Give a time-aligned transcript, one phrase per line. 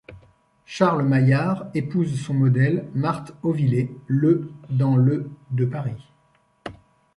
[0.65, 6.09] Charles Maillard épouse son modèle, Marthe Ovillé, le dans le de Paris.